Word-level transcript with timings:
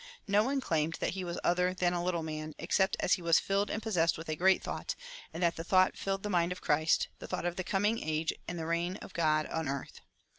No 0.27 0.43
one 0.43 0.61
claimed 0.61 0.93
that 0.95 1.11
he 1.11 1.23
was 1.23 1.37
other 1.43 1.75
than 1.75 1.93
a 1.93 2.03
"little 2.03 2.23
man," 2.23 2.55
except 2.57 2.97
as 2.99 3.13
he 3.13 3.21
was 3.21 3.37
filled 3.37 3.69
and 3.69 3.83
possessed 3.83 4.17
with 4.17 4.29
a 4.29 4.35
great 4.35 4.63
thought, 4.63 4.95
and 5.31 5.43
that 5.43 5.57
the 5.57 5.63
thought 5.63 5.91
that 5.91 5.99
filled 5.99 6.23
the 6.23 6.27
mind 6.31 6.51
of 6.51 6.59
Christ 6.59 7.09
the 7.19 7.27
thought 7.27 7.45
of 7.45 7.55
the 7.55 7.63
Coming 7.63 7.99
Age 8.01 8.33
and 8.47 8.57
of 8.57 8.61
the 8.63 8.65
Reign 8.65 8.97
of 8.97 9.13
God 9.13 9.45
on 9.45 9.67
earth. 9.67 10.01